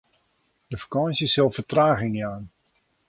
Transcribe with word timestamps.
De 0.71 0.77
fakânsje 0.83 1.25
sil 1.33 1.49
fertraging 1.57 2.15
jaan. 2.21 2.43